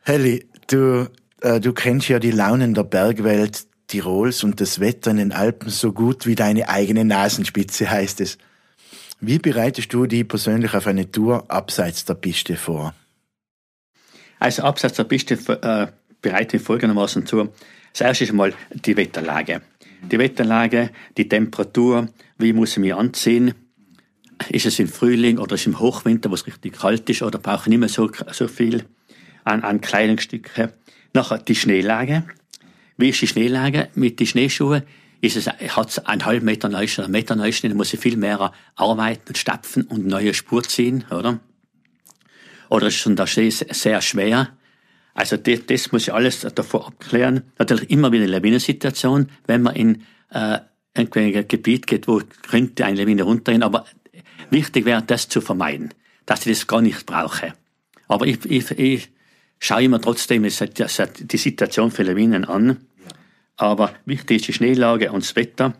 Helly, 0.00 0.48
du, 0.66 1.08
äh, 1.40 1.60
du 1.60 1.72
kennst 1.72 2.08
ja 2.08 2.18
die 2.18 2.32
Launen 2.32 2.74
der 2.74 2.82
Bergwelt 2.82 3.68
Tirols 3.86 4.42
und 4.42 4.60
das 4.60 4.80
Wetter 4.80 5.12
in 5.12 5.18
den 5.18 5.30
Alpen 5.30 5.70
so 5.70 5.92
gut 5.92 6.26
wie 6.26 6.34
deine 6.34 6.68
eigene 6.68 7.04
Nasenspitze, 7.04 7.88
heißt 7.88 8.20
es. 8.20 8.38
Wie 9.20 9.38
bereitest 9.38 9.94
du 9.94 10.06
die 10.06 10.24
persönlich 10.24 10.74
auf 10.74 10.88
eine 10.88 11.12
Tour 11.12 11.48
abseits 11.48 12.06
der 12.06 12.14
Piste 12.14 12.56
vor? 12.56 12.92
Also 14.40 14.64
abseits 14.64 14.96
der 14.96 15.04
Piste 15.04 15.34
äh, 15.34 15.86
bereite 16.20 16.56
ich 16.56 16.62
folgendermaßen 16.64 17.24
zu. 17.24 17.52
Das 17.92 18.00
erste 18.00 18.24
ist 18.24 18.32
mal 18.32 18.54
die 18.70 18.96
Wetterlage. 18.96 19.62
Die 20.10 20.18
Wetterlage, 20.18 20.90
die 21.16 21.28
Temperatur, 21.28 22.08
wie 22.38 22.52
muss 22.52 22.72
ich 22.72 22.78
mich 22.78 22.94
anziehen? 22.94 23.54
Ist 24.48 24.66
es 24.66 24.78
im 24.78 24.88
Frühling 24.88 25.38
oder 25.38 25.54
ist 25.54 25.62
es 25.62 25.66
im 25.66 25.78
Hochwinter, 25.78 26.30
wo 26.30 26.34
es 26.34 26.46
richtig 26.46 26.78
kalt 26.78 27.08
ist, 27.08 27.22
oder 27.22 27.38
brauche 27.38 27.62
ich 27.62 27.66
nicht 27.68 27.78
mehr 27.78 27.88
so, 27.88 28.10
so 28.32 28.48
viel 28.48 28.84
an, 29.44 29.62
an 29.62 29.80
Kleidungsstücke? 29.80 30.72
Nachher 31.14 31.38
die 31.38 31.54
Schneelage. 31.54 32.24
Wie 32.96 33.10
ist 33.10 33.20
die 33.20 33.28
Schneelage 33.28 33.88
mit 33.94 34.18
den 34.18 34.26
Schneeschuhen? 34.26 34.82
Ist 35.20 35.36
es, 35.36 35.46
hat 35.46 35.88
es 35.88 35.98
einen 36.00 36.24
halben 36.24 36.46
Meter 36.46 36.68
Neuschnee, 36.68 37.04
einen 37.04 37.12
Meter 37.12 37.36
Neuschnee, 37.36 37.68
dann 37.68 37.76
muss 37.76 37.94
ich 37.94 38.00
viel 38.00 38.16
mehr 38.16 38.52
arbeiten 38.74 39.28
und 39.28 39.38
stapfen 39.38 39.84
und 39.84 40.06
neue 40.06 40.34
Spur 40.34 40.64
ziehen, 40.64 41.04
oder? 41.10 41.38
Oder 42.68 42.88
ist 42.88 42.96
schon 42.96 43.14
der 43.14 43.28
Schnee 43.28 43.50
sehr 43.50 44.00
schwer? 44.00 44.48
Also 45.14 45.36
das, 45.36 45.66
das 45.66 45.92
muss 45.92 46.02
ich 46.08 46.12
alles 46.14 46.40
davor 46.54 46.86
abklären. 46.88 47.42
Natürlich 47.58 47.90
immer 47.90 48.12
wieder 48.12 48.24
eine 48.24 48.32
Lawinensituation, 48.32 49.28
wenn 49.46 49.62
man 49.62 49.76
in 49.76 50.02
äh, 50.30 50.58
ein 50.94 51.10
Gebiet 51.48 51.86
geht, 51.86 52.08
wo 52.08 52.20
könnte 52.48 52.84
eine 52.84 52.98
Lawine 53.00 53.22
runtergehen. 53.24 53.62
Aber 53.62 53.84
wichtig 54.50 54.84
wäre, 54.84 55.02
das 55.02 55.28
zu 55.28 55.40
vermeiden, 55.40 55.92
dass 56.26 56.46
ich 56.46 56.58
das 56.58 56.66
gar 56.66 56.80
nicht 56.80 57.04
brauche. 57.06 57.54
Aber 58.08 58.26
ich, 58.26 58.44
ich, 58.46 58.70
ich 58.72 59.10
schaue 59.58 59.82
immer 59.84 60.00
trotzdem 60.00 60.42
die 60.44 61.36
Situation 61.38 61.90
für 61.90 62.02
Lawinen 62.02 62.44
an. 62.44 62.78
Aber 63.56 63.94
wichtig 64.06 64.38
ist 64.38 64.48
die 64.48 64.52
Schneelage 64.54 65.12
und 65.12 65.22
das 65.24 65.36
Wetter. 65.36 65.74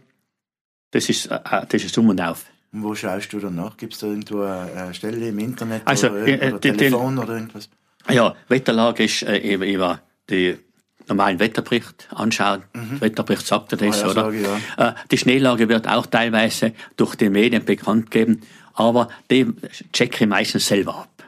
Das 0.91 1.09
ist, 1.09 1.27
äh, 1.27 1.39
das 1.69 1.83
ist 1.85 1.97
um 1.97 2.09
und 2.11 2.21
auf. 2.21 2.45
Und 2.73 2.83
wo 2.83 2.95
schaust 2.95 3.33
du 3.33 3.39
danach? 3.41 3.77
Gibt 3.77 3.95
es 3.95 4.01
da 4.01 4.07
irgendwo 4.09 4.43
eine 4.43 4.93
Stelle 4.95 5.29
im 5.29 5.39
Internet 5.39 5.83
Also, 5.87 6.09
oder, 6.09 6.27
äh, 6.29 6.37
oder 6.49 6.59
die- 6.59 6.71
die- 6.71 6.77
Telefon 6.77 7.19
oder 7.19 7.35
irgendwas? 7.35 7.69
Ja, 8.11 8.35
Wetterlage 8.49 9.05
ist 9.05 9.23
äh, 9.23 9.39
eben 9.39 9.63
über 9.63 10.01
die 10.31 10.59
normalen 11.09 11.39
Wetterbericht 11.39 12.09
anschauen. 12.11 12.63
Der 12.75 13.01
Wetterbericht 13.01 13.47
sagt 13.47 13.73
ja 13.73 13.79
das, 13.79 14.05
oder? 14.05 14.25
Vorhersage, 14.25 14.61
ja. 14.77 14.89
Äh, 14.89 14.95
die 15.11 15.19
Schneelage 15.19 15.69
wird 15.69 15.89
auch 15.89 16.07
teilweise 16.07 16.73
durch 16.97 17.15
die 17.17 17.29
Medien 17.29 17.65
bekannt 17.65 18.11
gegeben, 18.11 18.43
aber 18.75 19.09
die 19.31 19.47
checke 19.93 20.25
ich 20.25 20.29
meistens 20.29 20.67
selber 20.67 20.97
ab. 20.97 21.25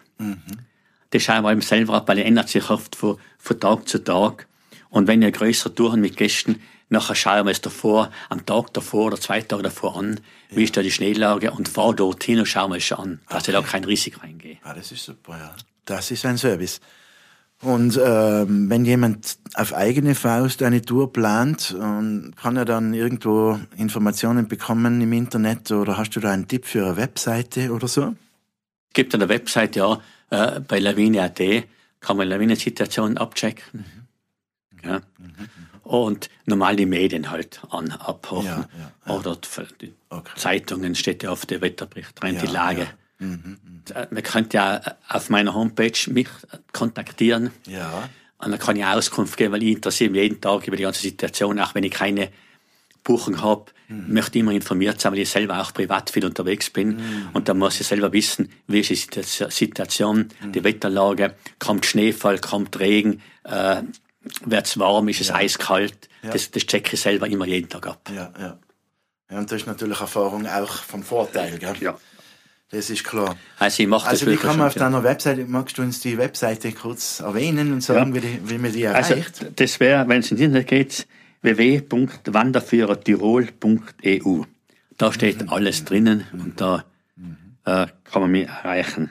Die 1.12 1.21
schauen 1.21 1.43
wir 1.43 1.52
eben 1.52 1.61
selber 1.61 1.95
ab, 1.95 2.09
weil 2.09 2.16
die 2.16 2.23
ändert 2.23 2.49
sich 2.49 2.71
oft 2.71 2.97
von, 2.97 3.19
von 3.38 3.61
Tag 3.61 3.88
zu 3.88 4.02
Tag. 4.02 4.47
Und 4.90 5.09
wenn 5.09 5.23
ihr 5.23 5.33
größere 5.33 5.75
Touren 5.75 6.00
mit 6.00 6.16
Gästen, 6.16 6.61
Nachher 6.90 7.14
schauen 7.14 7.47
wir 7.47 7.50
es 7.50 7.61
davor, 7.61 8.11
am 8.28 8.45
Tag 8.45 8.73
davor 8.75 9.07
oder 9.07 9.21
zwei 9.21 9.40
Tage 9.40 9.62
davor 9.62 9.97
an, 9.97 10.21
wie 10.50 10.64
ist 10.64 10.76
da 10.76 10.83
die 10.83 10.90
Schneelage 10.90 11.50
und 11.50 11.69
fahr 11.69 11.95
dorthin 11.95 12.38
und 12.38 12.47
schauen 12.47 12.71
wir 12.71 12.76
es 12.76 12.85
schon 12.85 12.99
an, 12.99 13.21
dass 13.28 13.49
okay. 13.49 13.50
ich 13.50 13.57
da 13.57 13.62
kein 13.62 13.85
Risiko 13.85 14.21
reingehe. 14.21 14.59
Ah, 14.62 14.75
das 14.75 14.93
ist 14.93 15.04
super, 15.04 15.38
ja. 15.38 15.57
Das 15.85 16.11
ist 16.11 16.25
ein 16.25 16.38
Service. 16.38 16.81
Und 17.62 17.99
ähm, 18.03 18.69
wenn 18.69 18.85
jemand 18.85 19.38
auf 19.55 19.73
eigene 19.73 20.14
Faust 20.14 20.62
eine 20.62 20.83
Tour 20.83 21.12
plant, 21.12 21.75
kann 21.79 22.57
er 22.57 22.64
dann 22.64 22.93
irgendwo 22.93 23.59
Informationen 23.76 24.49
bekommen 24.49 25.00
im 25.00 25.12
Internet 25.12 25.71
oder 25.71 25.97
hast 25.97 26.11
du 26.11 26.21
da 26.21 26.31
einen 26.31 26.47
Tipp 26.47 26.67
für 26.67 26.85
eine 26.85 26.97
Webseite 26.97 27.73
oder 27.73 27.88
so? 27.88 28.14
Es 28.88 28.95
gibt 28.95 29.14
eine 29.14 29.29
Webseite, 29.29 29.79
ja, 29.79 30.00
äh, 30.31 30.61
bei 30.61 30.79
Lawine.at 30.79 31.41
kann 32.00 32.17
man 32.19 32.29
Lawinensituationen 32.29 33.17
abchecken. 33.17 33.85
Mhm. 34.83 34.88
Ja. 34.88 35.00
Mhm. 35.19 35.49
Und 35.83 36.31
normal 36.47 36.76
die 36.76 36.87
Medien 36.87 37.31
halt 37.31 37.61
an, 37.71 37.91
abholen. 37.93 38.47
Ja, 38.47 38.69
ja, 38.79 38.93
ja. 39.07 39.14
Oder 39.14 39.37
die 39.81 39.93
okay. 40.11 40.33
Zeitungen 40.37 40.95
steht 40.95 41.23
ja 41.23 41.31
auf 41.31 41.47
der 41.47 41.61
Wetterbericht 41.61 42.23
rein, 42.23 42.38
die 42.38 42.47
Lage. 42.47 42.87
Mhm, 43.18 43.59
mh. 43.92 44.06
Man 44.11 44.23
könnte 44.23 44.56
ja 44.56 44.80
auf 45.09 45.30
meiner 45.30 45.54
Homepage 45.54 46.11
mich 46.11 46.28
kontaktieren. 46.73 47.50
Ja. 47.66 48.09
Und 48.38 48.50
dann 48.50 48.59
kann 48.59 48.76
ich 48.76 48.85
Auskunft 48.85 49.37
geben, 49.37 49.52
weil 49.52 49.62
ich 49.62 49.76
interessiere 49.76 50.11
mich 50.11 50.23
jeden 50.23 50.40
Tag 50.40 50.66
über 50.66 50.76
die 50.76 50.83
ganze 50.83 51.02
Situation, 51.02 51.59
auch 51.61 51.75
wenn 51.75 51.85
ich 51.85 51.92
keine 51.92 52.30
Buchung 53.04 53.40
habe, 53.42 53.66
mhm. 53.88 54.12
möchte 54.12 54.38
immer 54.38 54.52
informiert 54.52 55.00
sein, 55.00 55.12
weil 55.12 55.21
ich 55.21 55.30
selber 55.30 55.61
auch 55.61 55.73
privat 55.73 56.11
viel 56.11 56.25
unterwegs 56.25 56.71
bin. 56.71 56.97
Mhm. 56.97 57.28
Und 57.35 57.49
da 57.49 57.54
muss 57.54 57.80
ich 57.80 57.87
selber 57.87 58.12
wissen, 58.12 58.50
wie 58.66 58.80
ist 58.80 59.14
die 59.14 59.23
Situation, 59.23 60.28
mhm. 60.42 60.52
die 60.52 60.64
Wetterlage, 60.64 61.37
kommt 61.59 61.87
Schneefall, 61.87 62.38
kommt 62.38 62.78
Regen, 62.80 63.23
äh, 63.44 63.83
wird 64.44 64.66
es 64.66 64.78
warm, 64.78 65.09
ist 65.09 65.21
es 65.21 65.28
ja. 65.28 65.35
eiskalt. 65.37 66.09
Ja. 66.23 66.30
Das, 66.30 66.50
das 66.50 66.64
checke 66.66 66.94
ich 66.94 67.00
selber 67.00 67.28
immer 67.28 67.47
jeden 67.47 67.68
Tag 67.68 67.87
ab. 67.87 68.11
Ja, 68.14 68.33
ja. 68.38 68.59
ja 69.30 69.38
und 69.38 69.52
das 69.52 69.61
ist 69.61 69.66
natürlich 69.66 70.00
Erfahrung 70.00 70.47
auch 70.47 70.73
von 70.73 71.02
Vorteil, 71.02 71.59
gell? 71.59 71.76
Ja. 71.80 71.99
Das 72.75 72.90
ist 72.90 73.04
klar. 73.04 73.37
Also, 73.61 73.85
ich 73.85 73.88
mache 73.88 74.09
also 74.09 74.26
wie 74.26 74.35
kann 74.35 74.59
man 74.59 74.66
auf 74.66 74.75
deiner 74.75 75.04
Webseite, 75.04 75.45
magst 75.47 75.78
du 75.78 75.83
uns 75.83 76.00
die 76.00 76.19
Webseite 76.19 76.73
kurz 76.73 77.21
erwähnen 77.21 77.73
und 77.73 77.83
sagen, 77.83 78.12
ja. 78.12 78.23
wie, 78.23 78.50
wie 78.50 78.59
man 78.59 78.73
die 78.73 78.88
also, 78.88 79.12
erreicht? 79.12 79.43
Also, 79.43 79.52
das 79.54 79.78
wäre, 79.78 80.09
wenn 80.09 80.19
es 80.19 80.33
ins 80.33 80.40
Internet 80.40 80.66
geht, 80.66 81.07
www.wanderführertirol.eu. 81.43 84.43
Da 84.97 85.12
steht 85.12 85.43
mhm. 85.43 85.50
alles 85.50 85.85
drinnen 85.85 86.25
mhm. 86.33 86.40
und 86.40 86.61
da 86.61 86.85
mhm. 87.14 87.37
äh, 87.64 87.87
kann 88.11 88.23
man 88.23 88.33
mich 88.33 88.49
erreichen. 88.49 89.11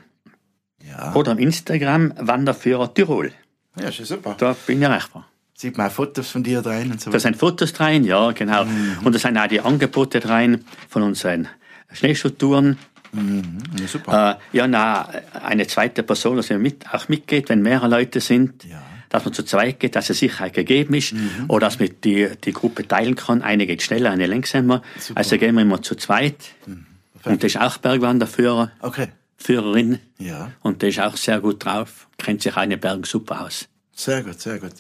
Ja. 0.86 1.16
Oder 1.16 1.32
am 1.32 1.40
Instagram 1.40 2.12
Wanderführer 2.18 2.94
Tirol. 2.94 3.32
Ja, 3.80 3.88
ist 3.88 4.06
super. 4.06 4.36
Da 4.38 4.58
bin 4.68 4.80
ich 4.80 4.84
erreichbar. 4.84 5.26
Sieht 5.54 5.78
man 5.78 5.88
auch 5.88 5.94
Fotos 5.94 6.30
von 6.30 6.44
dir 6.44 6.66
rein 6.66 6.92
und 6.92 7.00
so 7.00 7.12
Da 7.12 7.20
sind 7.20 7.38
Fotos 7.38 7.80
rein, 7.80 8.04
ja, 8.04 8.34
genau. 8.34 8.66
Mhm. 8.66 8.98
Und 9.06 9.16
da 9.16 9.20
sind 9.20 9.38
auch 9.38 9.48
die 9.48 9.62
Angebote 9.62 10.28
rein 10.28 10.66
von 10.90 11.04
unseren 11.04 11.48
Schneeschuhtouren. 11.94 12.78
Mhm. 13.14 13.60
Ja, 13.80 13.88
super. 13.88 14.40
Äh, 14.54 14.58
ja, 14.58 14.68
na, 14.68 15.10
eine 15.44 15.68
zweite 15.68 16.04
Person, 16.04 16.38
dass 16.38 16.52
also 16.52 16.62
mit, 16.62 16.92
auch 16.92 17.08
mitgeht, 17.10 17.50
wenn 17.50 17.62
mehrere 17.62 17.88
Leute 17.88 18.20
sind. 18.20 18.64
Ja. 18.66 18.82
Dass 19.10 19.26
man 19.26 19.34
zu 19.34 19.44
zweit 19.44 19.80
geht, 19.80 19.96
dass 19.96 20.10
eine 20.10 20.16
Sicherheit 20.16 20.54
gegeben 20.54 20.96
ist. 20.96 21.14
Mhm. 21.14 21.46
Oder 21.48 21.68
dass 21.68 21.80
man 21.80 21.90
die, 22.04 22.30
die 22.44 22.52
Gruppe 22.52 22.88
teilen 22.88 23.16
kann. 23.16 23.44
Eine 23.44 23.68
geht 23.68 23.84
schneller, 23.84 24.10
eine 24.10 24.26
langsamer. 24.26 24.82
Super. 25.00 25.20
Also 25.20 25.38
gehen 25.38 25.56
wir 25.56 25.62
immer 25.62 25.82
zu 25.82 25.96
zweit. 25.96 26.38
Mhm. 26.66 26.86
Und 27.24 27.44
das 27.44 27.54
ist 27.54 27.62
auch 27.62 27.78
Bergwanderführer. 27.78 28.72
Okay. 28.82 29.08
Führerin. 29.38 30.00
Ja. 30.18 30.52
Und 30.62 30.82
der 30.82 30.90
ist 30.90 31.00
auch 31.00 31.16
sehr 31.16 31.40
gut 31.40 31.64
drauf. 31.64 32.08
Kennt 32.18 32.42
sich 32.42 32.56
eine 32.58 32.78
Berg 32.78 33.06
super 33.06 33.42
aus. 33.42 33.68
Sehr 33.94 34.24
gut, 34.24 34.42
sehr 34.42 34.60
gut. 34.60 34.74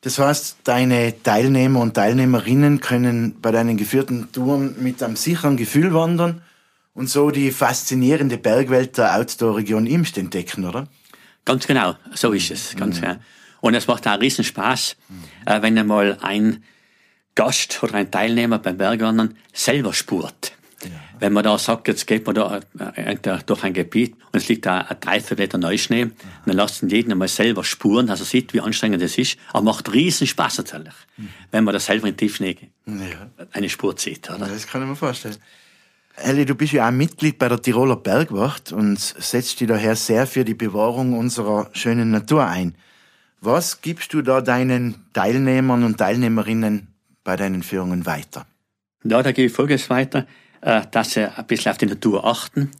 Das 0.00 0.18
heißt, 0.18 0.58
deine 0.64 1.22
Teilnehmer 1.22 1.80
und 1.80 1.94
Teilnehmerinnen 1.94 2.80
können 2.80 3.40
bei 3.40 3.50
deinen 3.50 3.76
geführten 3.76 4.30
Touren 4.32 4.76
mit 4.80 5.02
einem 5.02 5.16
sicheren 5.16 5.56
Gefühl 5.56 5.92
wandern 5.92 6.42
und 6.96 7.08
so 7.10 7.30
die 7.30 7.52
faszinierende 7.52 8.38
Bergwelt 8.38 8.98
der 8.98 9.16
Outdoor-Region 9.16 9.86
Imst 9.86 10.18
entdecken, 10.18 10.64
oder? 10.64 10.88
Ganz 11.44 11.66
genau, 11.66 11.94
so 12.14 12.32
ist 12.32 12.50
es, 12.50 12.74
ganz 12.74 12.96
mhm. 12.96 13.02
genau. 13.02 13.16
Und 13.60 13.74
es 13.74 13.86
macht 13.86 14.08
auch 14.08 14.18
riesen 14.18 14.44
Spaß, 14.44 14.96
mhm. 15.08 15.24
äh, 15.44 15.62
wenn 15.62 15.78
einmal 15.78 16.18
ein 16.22 16.64
Gast 17.34 17.82
oder 17.82 17.94
ein 17.94 18.10
Teilnehmer 18.10 18.58
beim 18.58 18.78
Bergwandern 18.78 19.36
selber 19.52 19.92
spurt. 19.92 20.52
Ja. 20.82 20.90
Wenn 21.18 21.34
man 21.34 21.44
da 21.44 21.58
sagt, 21.58 21.86
jetzt 21.88 22.06
geht 22.06 22.24
man 22.26 22.34
da 22.34 22.60
äh, 22.78 23.16
durch 23.44 23.62
ein 23.62 23.74
Gebiet 23.74 24.14
und 24.14 24.36
es 24.36 24.48
liegt 24.48 24.64
da 24.64 24.80
ein 24.80 24.96
Dreiviertel 24.98 25.36
Meter 25.36 25.58
Neuschnee, 25.58 26.00
ja. 26.00 26.10
dann 26.46 26.56
lassen 26.56 26.88
jeden 26.88 27.12
einmal 27.12 27.28
selber 27.28 27.62
spuren, 27.62 28.08
also 28.08 28.24
sieht, 28.24 28.54
wie 28.54 28.60
anstrengend 28.60 29.02
das 29.02 29.18
ist, 29.18 29.36
aber 29.52 29.64
macht 29.64 29.92
riesen 29.92 30.26
Spaß 30.26 30.58
natürlich, 30.58 30.94
mhm. 31.18 31.28
wenn 31.50 31.64
man 31.64 31.74
da 31.74 31.80
selber 31.80 32.08
in 32.08 32.16
Tiefschnee 32.16 32.56
ja. 32.86 33.30
eine 33.52 33.68
Spur 33.68 33.96
zieht. 33.96 34.30
Oder? 34.30 34.46
Das 34.46 34.66
kann 34.66 34.80
ich 34.80 34.88
mir 34.88 34.96
vorstellen. 34.96 35.36
Elli, 36.16 36.46
du 36.46 36.54
bist 36.54 36.72
ja 36.72 36.88
auch 36.88 36.92
Mitglied 36.92 37.38
bei 37.38 37.48
der 37.48 37.60
Tiroler 37.60 37.96
Bergwacht 37.96 38.72
und 38.72 38.98
setzt 38.98 39.60
dich 39.60 39.68
daher 39.68 39.96
sehr 39.96 40.26
für 40.26 40.44
die 40.44 40.54
Bewahrung 40.54 41.16
unserer 41.16 41.68
schönen 41.72 42.10
Natur 42.10 42.46
ein. 42.46 42.74
Was 43.40 43.82
gibst 43.82 44.14
du 44.14 44.22
da 44.22 44.40
deinen 44.40 45.06
Teilnehmern 45.12 45.84
und 45.84 45.98
Teilnehmerinnen 45.98 46.88
bei 47.22 47.36
deinen 47.36 47.62
Führungen 47.62 48.06
weiter? 48.06 48.46
Ja, 49.04 49.22
da 49.22 49.32
gebe 49.32 49.48
ich 49.48 49.52
Folgendes 49.52 49.90
weiter, 49.90 50.26
äh, 50.62 50.82
dass 50.90 51.12
sie 51.12 51.30
ein 51.30 51.46
bisschen 51.46 51.70
auf 51.70 51.78
die 51.78 51.86
Natur 51.86 52.24
achten. 52.24 52.70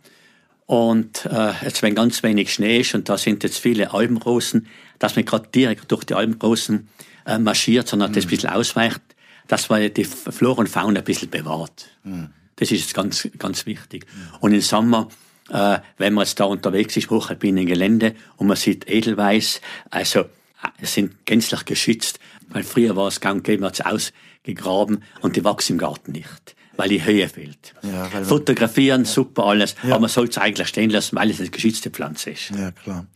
Und 0.65 1.27
äh, 1.27 1.53
jetzt, 1.63 1.83
wenn 1.83 1.95
ganz 1.95 2.23
wenig 2.23 2.53
Schnee 2.53 2.81
ist 2.81 2.95
und 2.95 3.09
da 3.09 3.19
sind 3.19 3.45
jetzt 3.45 3.59
viele 3.59 3.93
Alpenrosen, 3.93 4.67
dass 4.99 5.15
man 5.15 5.27
gerade 5.27 5.49
direkt 5.55 5.93
durch 5.93 6.05
die 6.05 6.15
Alpenrosen 6.15 6.89
äh, 7.27 7.39
marschiert, 7.39 7.87
sondern 7.87 8.11
mhm. 8.11 8.15
das 8.15 8.25
ein 8.25 8.31
bisschen 8.31 8.51
ausweicht, 8.51 9.03
dass 9.47 9.69
man 9.69 9.93
die 9.93 10.05
Flora 10.05 10.61
und 10.61 10.69
Fauna 10.69 11.01
ein 11.01 11.05
bisschen 11.05 11.31
bewahrt. 11.31 11.87
Mhm. 12.03 12.31
Das 12.57 12.71
ist 12.73 12.95
ganz, 12.95 13.29
ganz 13.39 13.67
wichtig. 13.67 14.07
Und 14.41 14.53
im 14.53 14.61
Sommer, 14.61 15.09
äh, 15.51 15.79
wenn 15.99 16.15
man 16.15 16.25
jetzt 16.25 16.41
da 16.41 16.45
unterwegs 16.45 16.97
ist, 16.97 17.11
hochalpinen 17.11 17.67
Gelände, 17.67 18.15
und 18.37 18.47
man 18.47 18.57
sieht 18.57 18.89
Edelweiß, 18.89 19.61
also, 19.91 20.21
äh, 20.21 20.87
sind 20.87 21.27
gänzlich 21.27 21.65
geschützt, 21.65 22.19
weil 22.49 22.63
früher 22.63 22.97
war 22.97 23.09
es 23.09 23.21
gang 23.21 23.45
geben, 23.45 23.65
hat 23.65 23.81
es 23.81 23.87
ausgegraben 23.87 25.03
und 25.21 25.37
die 25.37 25.45
wachsen 25.45 25.73
im 25.73 25.79
Garten 25.79 26.13
nicht 26.13 26.57
weil 26.77 26.89
die 26.91 27.05
Höhe 27.05 27.29
fehlt. 27.29 27.75
Ja, 27.83 28.05
Fotografieren, 28.23 29.05
ja. 29.05 29.11
super 29.11 29.47
alles, 29.47 29.75
ja. 29.83 29.93
aber 29.93 30.01
man 30.01 30.11
soll 30.11 30.29
es 30.29 30.39
eigentlich 30.39 30.69
stehen 30.69 30.91
lassen, 30.91 31.17
weil 31.17 31.31
es 31.31 31.41
eine 31.41 31.49
geschützte 31.49 31.91
Pflanze 31.91 32.31
ist. 32.31 32.51
Ja, 32.51 32.71
klar. 32.71 33.07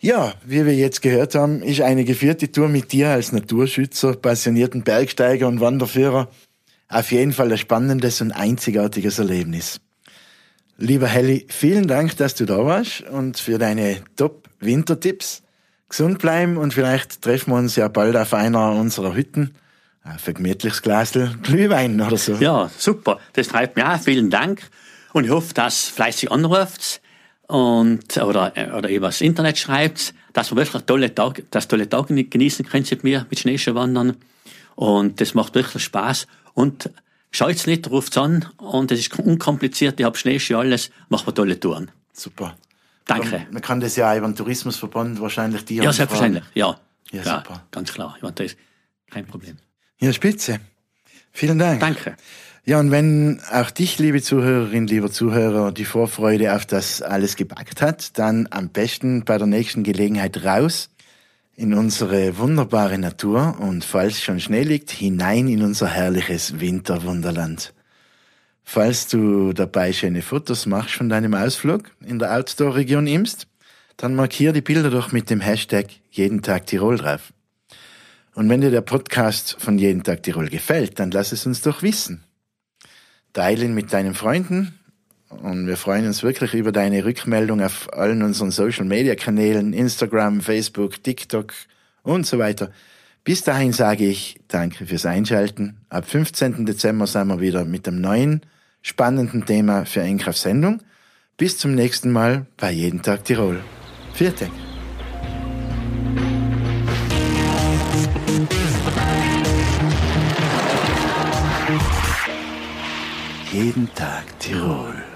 Ja, 0.00 0.34
wie 0.44 0.66
wir 0.66 0.74
jetzt 0.74 1.00
gehört 1.00 1.34
haben, 1.34 1.62
ist 1.62 1.80
eine 1.80 2.04
geführte 2.04 2.50
Tour 2.50 2.68
mit 2.68 2.92
dir 2.92 3.10
als 3.10 3.32
Naturschützer, 3.32 4.14
passionierten 4.16 4.82
Bergsteiger 4.82 5.48
und 5.48 5.60
Wanderführer 5.60 6.28
auf 6.88 7.12
jeden 7.12 7.32
Fall 7.32 7.50
ein 7.50 7.58
spannendes 7.58 8.20
und 8.20 8.32
einzigartiges 8.32 9.18
Erlebnis. 9.18 9.80
Lieber 10.76 11.06
Helly, 11.06 11.46
vielen 11.48 11.86
Dank, 11.86 12.16
dass 12.16 12.34
du 12.34 12.46
da 12.46 12.64
warst 12.64 13.02
und 13.02 13.38
für 13.38 13.58
deine 13.58 14.02
Top-Wintertipps. 14.16 15.42
Gesund 15.88 16.18
bleiben 16.18 16.56
und 16.56 16.74
vielleicht 16.74 17.22
treffen 17.22 17.52
wir 17.52 17.58
uns 17.58 17.76
ja 17.76 17.86
bald 17.88 18.16
auf 18.16 18.34
einer 18.34 18.72
unserer 18.72 19.14
Hütten. 19.14 19.54
Auf 20.02 20.26
ein 20.26 20.34
gemütliches 20.34 20.82
Glasl 20.82 21.36
Glühwein 21.42 22.00
oder 22.00 22.16
so. 22.16 22.34
Ja, 22.34 22.70
super. 22.76 23.20
Das 23.34 23.46
freut 23.46 23.76
mich 23.76 23.84
auch. 23.84 24.00
Vielen 24.00 24.28
Dank. 24.28 24.62
Und 25.12 25.24
ich 25.24 25.30
hoffe, 25.30 25.54
dass 25.54 25.84
fleißig 25.84 26.32
anruft 26.32 27.00
und, 27.46 28.16
oder, 28.16 28.52
oder 28.76 28.88
über 28.88 29.06
das 29.06 29.20
Internet 29.20 29.58
schreibt, 29.58 30.12
dass 30.32 30.50
wir 30.50 30.56
wirklich 30.56 30.82
tolle 30.82 31.14
Tage, 31.14 31.44
das 31.50 31.68
tolle 31.68 31.88
Tage 31.88 32.24
genießen 32.24 32.66
können 32.66 32.86
mit 32.90 33.04
mir, 33.04 33.26
mit 33.30 33.38
Schneeschuhwandern. 33.38 34.16
Und 34.74 35.20
das 35.20 35.34
macht 35.34 35.54
wirklich 35.54 35.84
Spaß. 35.84 36.26
Und 36.54 36.90
schaut's 37.30 37.66
nicht, 37.66 37.90
ruft's 37.90 38.16
an 38.16 38.46
und 38.56 38.90
es 38.92 39.00
ist 39.00 39.18
unkompliziert, 39.18 40.00
ich 40.00 40.06
hab 40.06 40.16
Schneeschuhe, 40.16 40.58
alles, 40.58 40.90
machen 41.08 41.26
wir 41.26 41.34
tolle 41.34 41.60
Touren. 41.60 41.90
Super. 42.12 42.56
Danke. 43.06 43.46
Man 43.50 43.60
kann 43.60 43.80
das 43.80 43.96
ja 43.96 44.10
auch 44.10 44.16
über 44.16 44.26
den 44.26 44.36
Tourismusverband 44.36 45.20
wahrscheinlich 45.20 45.64
dir 45.64 45.82
Ja, 45.82 45.92
selbstverständlich, 45.92 46.44
ja. 46.54 46.78
Ja, 47.12 47.22
ja, 47.22 47.36
super. 47.38 47.62
Ganz 47.70 47.92
klar. 47.92 48.16
Ja, 48.22 48.30
das 48.30 48.46
ist 48.46 48.56
kein 49.10 49.26
Problem. 49.26 49.58
Ja, 50.00 50.12
spitze. 50.12 50.60
Vielen 51.32 51.58
Dank. 51.58 51.80
Danke. 51.80 52.16
Ja, 52.64 52.80
und 52.80 52.90
wenn 52.90 53.40
auch 53.52 53.70
dich, 53.70 53.98
liebe 53.98 54.22
Zuhörerin, 54.22 54.86
lieber 54.86 55.10
Zuhörer, 55.10 55.70
die 55.70 55.84
Vorfreude 55.84 56.54
auf 56.54 56.64
das 56.64 57.02
alles 57.02 57.36
gepackt 57.36 57.82
hat, 57.82 58.18
dann 58.18 58.48
am 58.50 58.70
besten 58.70 59.24
bei 59.24 59.36
der 59.36 59.46
nächsten 59.46 59.82
Gelegenheit 59.82 60.44
raus 60.44 60.88
in 61.56 61.74
unsere 61.74 62.38
wunderbare 62.38 62.98
Natur 62.98 63.56
und 63.60 63.84
falls 63.84 64.20
schon 64.20 64.40
Schnee 64.40 64.62
liegt, 64.62 64.90
hinein 64.90 65.48
in 65.48 65.62
unser 65.62 65.88
herrliches 65.88 66.60
Winterwunderland. 66.60 67.72
Falls 68.64 69.08
du 69.08 69.52
dabei 69.52 69.92
schöne 69.92 70.22
Fotos 70.22 70.66
machst 70.66 70.94
von 70.94 71.08
deinem 71.08 71.34
Ausflug 71.34 71.90
in 72.04 72.18
der 72.18 72.36
Outdoor-Region 72.36 73.06
Imst, 73.06 73.46
dann 73.96 74.14
markier 74.14 74.52
die 74.52 74.62
Bilder 74.62 74.90
doch 74.90 75.12
mit 75.12 75.30
dem 75.30 75.40
Hashtag 75.40 75.86
jeden 76.10 76.42
Tag 76.42 76.66
Tirol 76.66 76.96
drauf. 76.96 77.32
Und 78.34 78.48
wenn 78.48 78.60
dir 78.60 78.70
der 78.70 78.80
Podcast 78.80 79.56
von 79.60 79.78
jeden 79.78 80.02
Tag 80.02 80.24
Tirol 80.24 80.48
gefällt, 80.48 80.98
dann 80.98 81.12
lass 81.12 81.30
es 81.30 81.46
uns 81.46 81.62
doch 81.62 81.82
wissen. 81.82 82.24
Teile 83.32 83.64
ihn 83.64 83.74
mit 83.74 83.92
deinen 83.92 84.14
Freunden 84.14 84.78
und 85.42 85.66
wir 85.66 85.76
freuen 85.76 86.06
uns 86.06 86.22
wirklich 86.22 86.54
über 86.54 86.72
deine 86.72 87.04
Rückmeldung 87.04 87.62
auf 87.62 87.92
allen 87.92 88.22
unseren 88.22 88.50
Social 88.50 88.84
Media 88.84 89.14
Kanälen, 89.14 89.72
Instagram, 89.72 90.40
Facebook, 90.40 91.02
TikTok 91.02 91.52
und 92.02 92.26
so 92.26 92.38
weiter. 92.38 92.70
Bis 93.24 93.42
dahin 93.42 93.72
sage 93.72 94.04
ich 94.04 94.38
danke 94.48 94.86
fürs 94.86 95.06
Einschalten. 95.06 95.78
Ab 95.88 96.06
15. 96.06 96.66
Dezember 96.66 97.06
sind 97.06 97.28
wir 97.28 97.40
wieder 97.40 97.64
mit 97.64 97.88
einem 97.88 98.00
neuen, 98.00 98.42
spannenden 98.82 99.46
Thema 99.46 99.86
für 99.86 100.02
Einkauf 100.02 100.36
Sendung. 100.36 100.80
Bis 101.36 101.58
zum 101.58 101.74
nächsten 101.74 102.12
Mal 102.12 102.46
bei 102.56 102.70
Jeden 102.70 103.02
Tag 103.02 103.24
Tirol. 103.24 103.60
Vierte. 104.12 104.48
Jeden 113.50 113.88
Tag 113.94 114.38
Tirol. 114.40 115.13